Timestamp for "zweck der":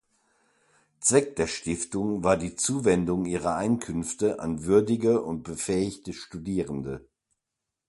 0.99-1.45